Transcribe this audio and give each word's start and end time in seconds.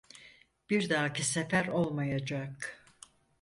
Bir 0.69 0.89
dahaki 0.89 1.23
sefer 1.25 1.67
olmayacak. 1.67 2.83